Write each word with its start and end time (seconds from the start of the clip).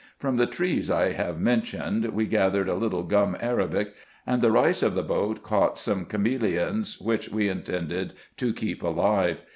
From 0.17 0.37
the 0.37 0.47
trees 0.47 0.89
I 0.89 1.11
have 1.11 1.39
mentioned 1.39 2.05
we 2.09 2.25
gathered 2.25 2.67
a 2.67 2.73
little 2.73 3.03
gum 3.03 3.37
arabic; 3.39 3.93
and 4.25 4.41
the 4.41 4.51
Reis 4.51 4.81
of 4.81 4.95
the 4.95 5.03
boat 5.03 5.43
caught 5.43 5.77
some 5.77 6.05
cameleons, 6.05 6.99
which 6.99 7.29
we 7.29 7.47
intended 7.47 8.13
to 8.37 8.51
keep 8.51 8.81
alive. 8.81 9.43